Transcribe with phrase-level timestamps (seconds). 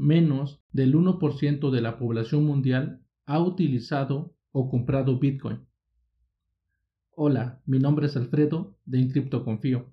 [0.00, 5.66] menos del 1% de la población mundial ha utilizado o comprado Bitcoin.
[7.10, 9.92] Hola, mi nombre es Alfredo de Incripto Confío.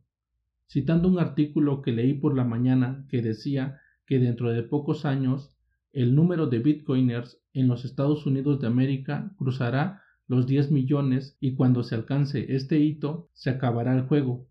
[0.70, 5.54] Citando un artículo que leí por la mañana que decía que dentro de pocos años
[5.91, 11.55] el número de bitcoiners en los Estados Unidos de América cruzará los 10 millones y
[11.55, 14.48] cuando se alcance este hito se acabará el juego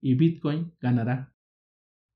[0.00, 1.34] y Bitcoin ganará.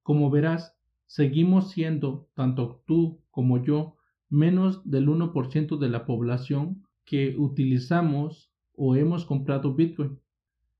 [0.02, 0.73] Como verás,
[1.06, 3.96] seguimos siendo, tanto tú como yo,
[4.28, 10.18] menos del 1% de la población que utilizamos o hemos comprado Bitcoin.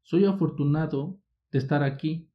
[0.02, 1.18] Soy afortunado
[1.52, 2.29] de estar aquí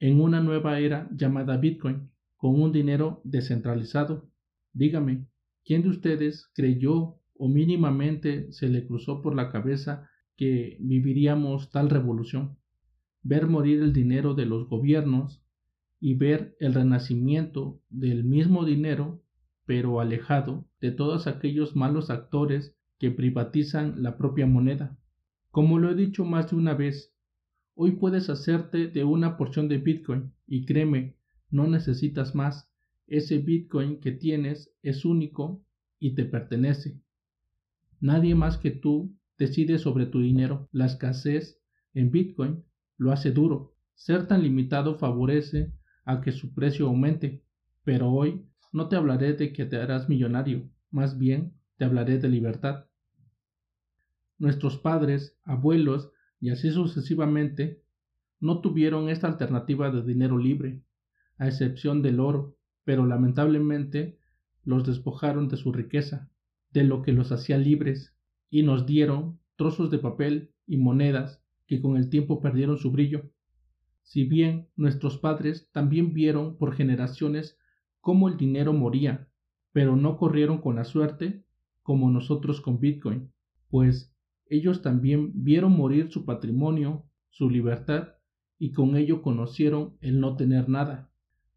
[0.00, 4.28] en una nueva era llamada Bitcoin, con un dinero descentralizado.
[4.72, 5.26] Dígame,
[5.64, 11.90] ¿quién de ustedes creyó o mínimamente se le cruzó por la cabeza que viviríamos tal
[11.90, 12.56] revolución?
[13.22, 15.42] Ver morir el dinero de los gobiernos
[16.00, 19.22] y ver el renacimiento del mismo dinero,
[19.66, 24.98] pero alejado de todos aquellos malos actores que privatizan la propia moneda.
[25.50, 27.14] Como lo he dicho más de una vez,
[27.74, 31.16] hoy puedes hacerte de una porción de Bitcoin y créeme,
[31.50, 32.70] no necesitas más.
[33.06, 35.64] Ese Bitcoin que tienes es único
[35.98, 37.00] y te pertenece.
[38.00, 40.68] Nadie más que tú decide sobre tu dinero.
[40.72, 41.60] La escasez
[41.94, 42.64] en Bitcoin
[42.96, 43.74] lo hace duro.
[43.94, 45.72] Ser tan limitado favorece
[46.08, 47.44] a que su precio aumente.
[47.84, 52.30] Pero hoy no te hablaré de que te harás millonario, más bien te hablaré de
[52.30, 52.86] libertad.
[54.38, 57.82] Nuestros padres, abuelos y así sucesivamente
[58.40, 60.82] no tuvieron esta alternativa de dinero libre,
[61.36, 64.18] a excepción del oro, pero lamentablemente
[64.64, 66.30] los despojaron de su riqueza,
[66.70, 68.16] de lo que los hacía libres,
[68.48, 73.30] y nos dieron trozos de papel y monedas que con el tiempo perdieron su brillo.
[74.08, 77.58] Si bien nuestros padres también vieron por generaciones
[78.00, 79.28] cómo el dinero moría,
[79.72, 81.44] pero no corrieron con la suerte
[81.82, 83.30] como nosotros con Bitcoin,
[83.68, 88.14] pues ellos también vieron morir su patrimonio, su libertad,
[88.58, 91.10] y con ello conocieron el no tener nada.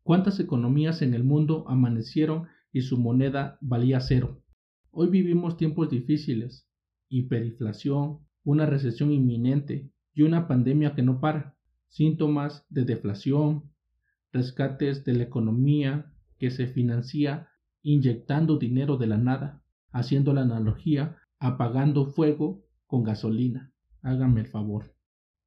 [0.03, 4.43] ¿Cuántas economías en el mundo amanecieron y su moneda valía cero?
[4.91, 6.67] Hoy vivimos tiempos difíciles,
[7.07, 11.55] hiperinflación, una recesión inminente y una pandemia que no para,
[11.91, 13.69] síntomas de deflación,
[14.31, 17.49] rescates de la economía que se financia
[17.83, 23.73] inyectando dinero de la nada, haciendo la analogía apagando fuego con gasolina.
[24.01, 24.95] Hágame el favor.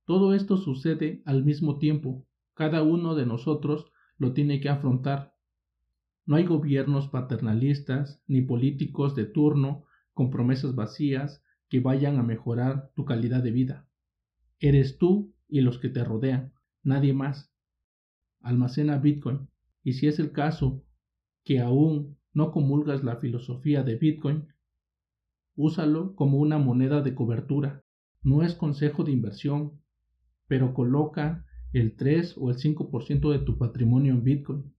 [0.04, 2.26] Todo esto sucede al mismo tiempo.
[2.52, 5.34] Cada uno de nosotros lo tiene que afrontar.
[6.26, 12.90] No hay gobiernos paternalistas ni políticos de turno con promesas vacías que vayan a mejorar
[12.94, 13.88] tu calidad de vida.
[14.58, 17.52] Eres tú y los que te rodean, nadie más.
[18.40, 19.48] Almacena Bitcoin
[19.84, 20.82] y si es el caso
[21.44, 24.48] que aún no comulgas la filosofía de Bitcoin,
[25.54, 27.84] Úsalo como una moneda de cobertura.
[28.24, 29.80] No es consejo de inversión,
[30.48, 34.74] pero coloca el 3 o el 5% de tu patrimonio en Bitcoin.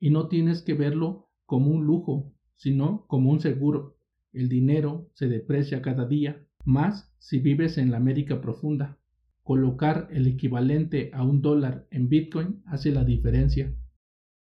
[0.00, 3.96] Y no tienes que verlo como un lujo, sino como un seguro.
[4.32, 8.98] El dinero se deprecia cada día, más si vives en la América profunda.
[9.44, 13.74] Colocar el equivalente a un dólar en Bitcoin hace la diferencia.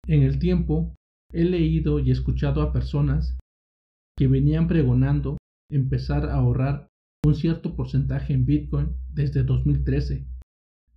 [0.06, 0.94] En el tiempo,
[1.32, 3.36] he leído y escuchado a personas
[4.16, 5.36] que venían pregonando
[5.70, 6.86] empezar a ahorrar
[7.24, 10.26] un cierto porcentaje en Bitcoin desde 2013.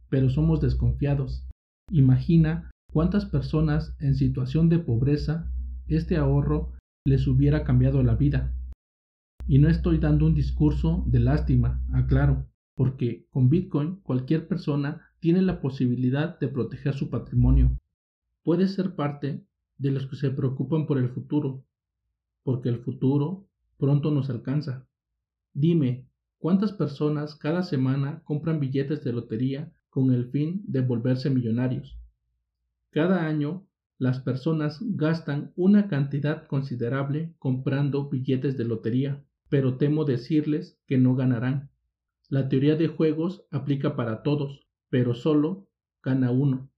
[0.09, 1.47] Pero somos desconfiados.
[1.91, 5.51] Imagina cuántas personas en situación de pobreza
[5.87, 6.73] este ahorro
[7.05, 8.53] les hubiera cambiado la vida.
[9.47, 12.45] Y no estoy dando un discurso de lástima, aclaro,
[12.77, 17.75] porque con Bitcoin cualquier persona tiene la posibilidad de proteger su patrimonio.
[18.43, 19.43] Puede ser parte
[19.79, 21.65] de los que se preocupan por el futuro,
[22.43, 24.87] porque el futuro pronto nos alcanza.
[25.55, 26.07] Dime,
[26.37, 31.97] ¿cuántas personas cada semana compran billetes de lotería con el fin de volverse millonarios?
[32.91, 33.65] Cada año,
[33.97, 41.15] las personas gastan una cantidad considerable comprando billetes de lotería, pero temo decirles que no
[41.15, 41.71] ganarán.
[42.29, 45.69] La teoría de juegos aplica para todos, pero solo
[46.03, 46.69] gana uno.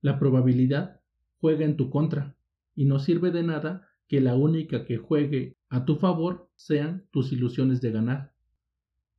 [0.00, 1.02] La probabilidad
[1.38, 2.34] juega en tu contra,
[2.74, 7.32] y no sirve de nada que la única que juegue a tu favor sean tus
[7.32, 8.32] ilusiones de ganar.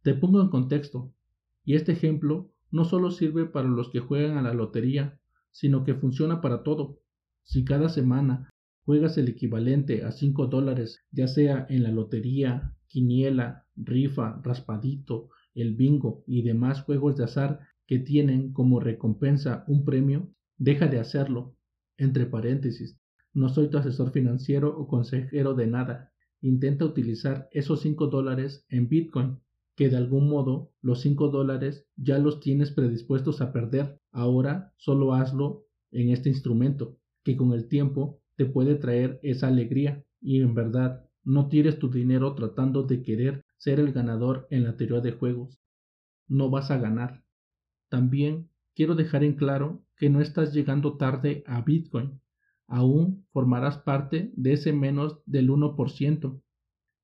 [0.01, 1.13] Te pongo en contexto,
[1.63, 5.19] y este ejemplo no solo sirve para los que juegan a la lotería,
[5.51, 6.99] sino que funciona para todo.
[7.43, 8.49] Si cada semana
[8.83, 15.29] juegas el equivalente a 5 dólares, ya sea en la lotería, quiniela, rifa, raspadito,
[15.61, 20.99] el bingo y demás juegos de azar que tienen como recompensa un premio, deja de
[20.99, 21.55] hacerlo.
[21.97, 22.99] Entre paréntesis,
[23.33, 26.11] No soy tu asesor financiero o consejero de nada.
[26.41, 29.39] Intenta utilizar esos 5 dólares en Bitcoin,
[29.75, 33.99] que de algún modo los 5 dólares ya los tienes predispuestos a perder.
[34.11, 40.03] Ahora solo hazlo en este instrumento, que con el tiempo te puede traer esa alegría.
[40.19, 44.77] Y en verdad, no tires tu dinero tratando de querer ser el ganador en la
[44.77, 45.59] teoría de juegos.
[46.27, 47.23] No vas a ganar.
[47.89, 52.21] También quiero dejar en claro que no estás llegando tarde a Bitcoin.
[52.67, 56.41] Aún formarás parte de ese menos del 1%.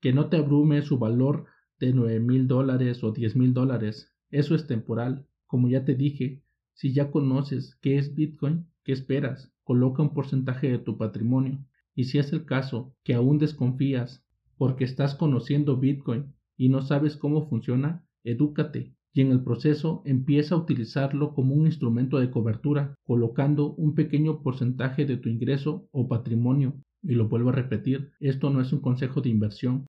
[0.01, 1.45] Que no te abrume su valor
[1.79, 4.13] de 9 mil dólares o 10 mil dólares.
[4.29, 5.25] Eso es temporal.
[5.47, 9.53] Como ya te dije, si ya conoces qué es Bitcoin, ¿qué esperas?
[9.63, 11.65] Coloca un porcentaje de tu patrimonio.
[11.95, 14.25] Y si es el caso que aún desconfías
[14.57, 20.55] porque estás conociendo Bitcoin y no sabes cómo funciona, edúcate y en el proceso empieza
[20.55, 26.07] a utilizarlo como un instrumento de cobertura, colocando un pequeño porcentaje de tu ingreso o
[26.07, 26.81] patrimonio.
[27.03, 29.85] Y lo vuelvo a repetir, esto no es un consejo de inversión,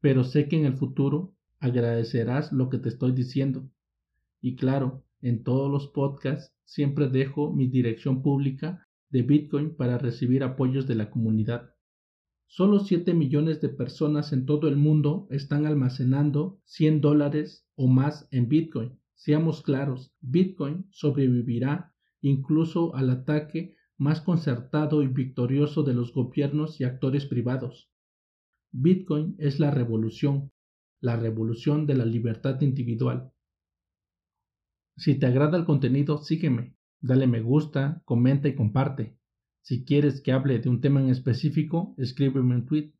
[0.00, 3.68] pero sé que en el futuro agradecerás lo que te estoy diciendo.
[4.40, 10.42] Y claro, en todos los podcasts siempre dejo mi dirección pública de Bitcoin para recibir
[10.42, 11.74] apoyos de la comunidad.
[12.50, 18.26] Solo 7 millones de personas en todo el mundo están almacenando 100 dólares o más
[18.30, 18.98] en Bitcoin.
[19.14, 21.92] Seamos claros, Bitcoin sobrevivirá
[22.22, 27.90] incluso al ataque más concertado y victorioso de los gobiernos y actores privados.
[28.72, 30.50] Bitcoin es la revolución,
[31.00, 33.30] la revolución de la libertad individual.
[34.96, 39.18] Si te agrada el contenido, sígueme, dale me gusta, comenta y comparte.
[39.68, 42.94] Si quieres que hable de un tema en específico, escríbeme un tweet.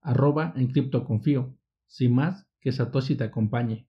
[0.00, 1.56] Arroba en criptoconfío.
[1.86, 3.86] Sin más, que Satoshi te acompañe.